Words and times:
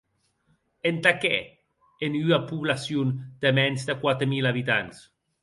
Entà 0.91 1.11
qué, 1.25 1.31
en 2.07 2.17
ua 2.21 2.39
poblacion 2.53 3.13
de 3.45 3.53
mens 3.61 3.87
de 3.91 3.99
quate 4.07 4.31
mil 4.35 4.53
abitants? 4.55 5.07